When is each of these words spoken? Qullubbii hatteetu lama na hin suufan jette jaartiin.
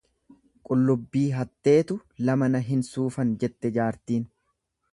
Qullubbii 0.69 1.25
hatteetu 1.39 1.97
lama 2.29 2.49
na 2.55 2.63
hin 2.71 2.81
suufan 2.89 3.35
jette 3.45 3.71
jaartiin. 3.77 4.27